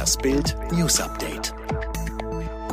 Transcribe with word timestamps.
Das 0.00 0.16
Bild 0.16 0.56
News 0.72 0.98
Update. 0.98 1.52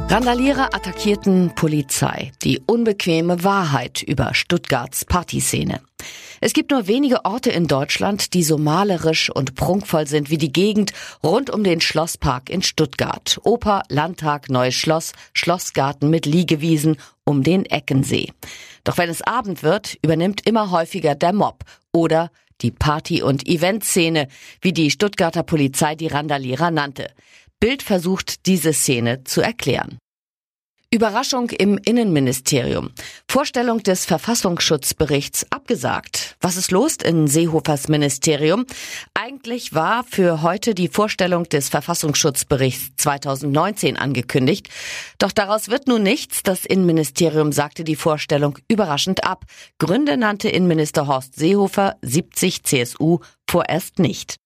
Randalierer 0.08 0.74
attackierten 0.74 1.53
Polizei. 1.56 2.32
Die 2.42 2.61
unbequeme 2.66 3.43
Wahrheit 3.43 4.01
über 4.01 4.33
Stuttgarts 4.33 5.03
Partyszene. 5.03 5.82
Es 6.40 6.53
gibt 6.53 6.71
nur 6.71 6.87
wenige 6.87 7.25
Orte 7.25 7.50
in 7.50 7.67
Deutschland, 7.67 8.34
die 8.34 8.43
so 8.43 8.57
malerisch 8.57 9.29
und 9.29 9.55
prunkvoll 9.55 10.07
sind 10.07 10.29
wie 10.29 10.38
die 10.38 10.54
Gegend 10.54 10.93
rund 11.21 11.50
um 11.50 11.66
den 11.66 11.82
Schlosspark 11.82 12.50
in 12.50 12.61
Stuttgart. 12.61 13.41
Oper, 13.44 13.84
Landtag, 13.89 14.50
Neues 14.50 14.75
Schloss, 14.75 15.12
Schlossgarten 15.34 16.09
mit 16.09 16.25
Liegewiesen 16.25 16.96
um 17.25 17.44
den 17.44 17.66
Eckensee. 17.66 18.32
Doch 18.86 18.98
wenn 18.98 19.09
es 19.09 19.21
Abend 19.21 19.64
wird, 19.64 19.98
übernimmt 20.02 20.48
immer 20.48 20.71
häufiger 20.71 21.14
der 21.14 21.34
Mob 21.34 21.66
oder 21.91 22.32
die 22.61 22.71
Party- 22.71 23.21
und 23.21 23.47
Eventszene, 23.47 24.27
wie 24.61 24.73
die 24.73 24.91
Stuttgarter 24.91 25.43
Polizei 25.43 25.95
die 25.95 26.07
Randalierer 26.07 26.71
nannte. 26.71 27.11
Bild 27.59 27.84
versucht, 27.84 28.45
diese 28.45 28.73
Szene 28.73 29.23
zu 29.23 29.41
erklären. 29.41 29.99
Überraschung 30.90 31.50
im 31.50 31.77
Innenministerium. 31.84 32.91
Vorstellung 33.30 33.84
des 33.84 34.05
Verfassungsschutzberichts 34.05 35.46
abgesagt. 35.50 36.38
Was 36.40 36.55
ist 36.55 36.72
los 36.72 36.96
in 37.04 37.27
Seehofers 37.27 37.90
Ministerium? 37.90 38.66
Eigentlich 39.13 39.73
war 39.73 40.05
für 40.05 40.44
heute 40.44 40.73
die 40.73 40.88
Vorstellung 40.88 41.44
des 41.44 41.68
Verfassungsschutzberichts 41.68 42.96
2019 42.96 43.98
angekündigt. 43.98 44.70
Doch 45.18 45.34
daraus 45.34 45.68
wird 45.68 45.90
nun 45.90 46.04
nichts. 46.04 46.41
Das 46.44 46.66
Innenministerium 46.66 47.52
sagte 47.52 47.84
die 47.84 47.98
Vorstellung 47.98 48.58
überraschend 48.70 49.26
ab. 49.26 49.44
Gründe 49.80 50.16
nannte 50.16 50.48
Innenminister 50.48 51.05
Horst 51.05 51.35
Seehofer, 51.35 51.98
70 52.02 52.63
CSU, 52.63 53.20
vorerst 53.46 53.99
nicht. 53.99 54.38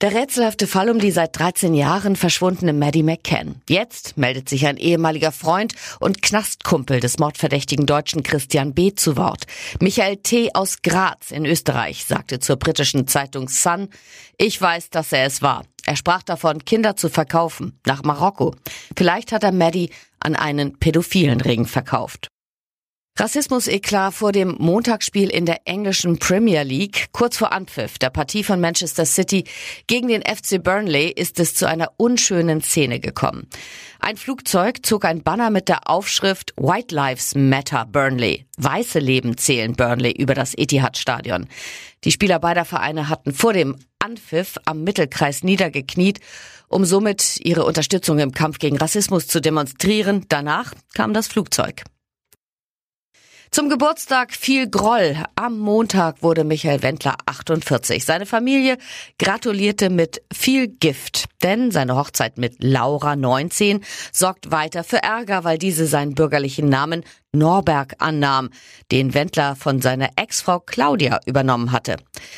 Der 0.00 0.14
rätselhafte 0.14 0.66
Fall 0.66 0.88
um 0.88 0.98
die 0.98 1.10
seit 1.10 1.38
13 1.38 1.74
Jahren 1.74 2.16
verschwundene 2.16 2.72
Maddie 2.72 3.02
McCann. 3.02 3.60
Jetzt 3.68 4.16
meldet 4.16 4.48
sich 4.48 4.66
ein 4.66 4.78
ehemaliger 4.78 5.30
Freund 5.30 5.74
und 5.98 6.22
Knastkumpel 6.22 7.00
des 7.00 7.18
mordverdächtigen 7.18 7.84
Deutschen 7.84 8.22
Christian 8.22 8.72
B. 8.72 8.94
zu 8.94 9.18
Wort. 9.18 9.44
Michael 9.78 10.16
T. 10.16 10.54
aus 10.54 10.80
Graz 10.80 11.30
in 11.30 11.44
Österreich 11.44 12.06
sagte 12.06 12.40
zur 12.40 12.56
britischen 12.56 13.08
Zeitung 13.08 13.50
Sun, 13.50 13.90
ich 14.38 14.58
weiß, 14.58 14.88
dass 14.88 15.12
er 15.12 15.26
es 15.26 15.42
war. 15.42 15.66
Er 15.84 15.96
sprach 15.96 16.22
davon, 16.22 16.64
Kinder 16.64 16.96
zu 16.96 17.10
verkaufen, 17.10 17.78
nach 17.84 18.02
Marokko. 18.02 18.54
Vielleicht 18.96 19.32
hat 19.32 19.44
er 19.44 19.52
Maddie 19.52 19.90
an 20.18 20.34
einen 20.34 20.78
pädophilen 20.78 21.42
Ring 21.42 21.66
verkauft. 21.66 22.28
Rassismus-Eklat 23.20 24.14
vor 24.14 24.32
dem 24.32 24.56
Montagsspiel 24.58 25.28
in 25.28 25.44
der 25.44 25.66
englischen 25.66 26.18
Premier 26.18 26.62
League. 26.62 27.08
Kurz 27.12 27.36
vor 27.36 27.52
Anpfiff 27.52 27.98
der 27.98 28.08
Partie 28.08 28.42
von 28.42 28.62
Manchester 28.62 29.04
City 29.04 29.44
gegen 29.86 30.08
den 30.08 30.22
FC 30.22 30.62
Burnley 30.62 31.08
ist 31.10 31.38
es 31.38 31.54
zu 31.54 31.68
einer 31.68 31.92
unschönen 31.98 32.62
Szene 32.62 32.98
gekommen. 32.98 33.46
Ein 33.98 34.16
Flugzeug 34.16 34.86
zog 34.86 35.04
ein 35.04 35.22
Banner 35.22 35.50
mit 35.50 35.68
der 35.68 35.90
Aufschrift 35.90 36.54
White 36.56 36.94
Lives 36.94 37.34
Matter 37.34 37.84
Burnley. 37.84 38.46
Weiße 38.56 39.00
Leben 39.00 39.36
zählen 39.36 39.74
Burnley 39.74 40.12
über 40.12 40.32
das 40.32 40.54
Etihad-Stadion. 40.56 41.46
Die 42.04 42.12
Spieler 42.12 42.38
beider 42.38 42.64
Vereine 42.64 43.10
hatten 43.10 43.34
vor 43.34 43.52
dem 43.52 43.76
Anpfiff 43.98 44.56
am 44.64 44.82
Mittelkreis 44.82 45.42
niedergekniet, 45.42 46.20
um 46.68 46.86
somit 46.86 47.38
ihre 47.44 47.66
Unterstützung 47.66 48.18
im 48.18 48.32
Kampf 48.32 48.58
gegen 48.58 48.78
Rassismus 48.78 49.26
zu 49.26 49.42
demonstrieren. 49.42 50.24
Danach 50.30 50.72
kam 50.94 51.12
das 51.12 51.28
Flugzeug. 51.28 51.82
Zum 53.52 53.68
Geburtstag 53.68 54.32
viel 54.32 54.70
Groll. 54.70 55.16
Am 55.34 55.58
Montag 55.58 56.22
wurde 56.22 56.44
Michael 56.44 56.84
Wendler 56.84 57.16
48. 57.26 58.04
Seine 58.04 58.24
Familie 58.24 58.78
gratulierte 59.18 59.90
mit 59.90 60.22
viel 60.32 60.68
Gift, 60.68 61.24
denn 61.42 61.72
seine 61.72 61.96
Hochzeit 61.96 62.38
mit 62.38 62.62
Laura 62.62 63.16
19 63.16 63.84
sorgt 64.12 64.52
weiter 64.52 64.84
für 64.84 65.02
Ärger, 65.02 65.42
weil 65.42 65.58
diese 65.58 65.86
seinen 65.86 66.14
bürgerlichen 66.14 66.68
Namen 66.68 67.02
Norberg 67.32 67.96
annahm, 67.98 68.50
den 68.92 69.14
Wendler 69.14 69.56
von 69.56 69.82
seiner 69.82 70.10
Ex-Frau 70.14 70.60
Claudia 70.60 71.18
übernommen 71.26 71.72
hatte. 71.72 71.96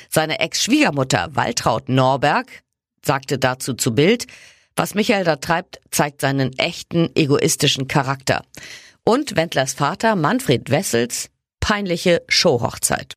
Seine 0.09 0.41
Ex-Schwiegermutter 0.41 1.29
Waltraud 1.37 1.91
Norberg 1.91 2.63
sagte 3.05 3.39
dazu 3.39 3.75
zu 3.75 3.95
Bild, 3.95 4.27
was 4.77 4.95
Michael 4.95 5.25
da 5.25 5.37
treibt, 5.37 5.79
zeigt 5.91 6.23
seinen 6.23 6.57
echten 6.57 7.11
egoistischen 7.15 7.87
Charakter 7.87 8.45
und 9.05 9.37
Wendlers 9.37 9.75
Vater 9.75 10.17
Manfred 10.17 10.71
Wessels 10.71 11.29
peinliche 11.61 12.23
Showhochzeit. 12.29 13.15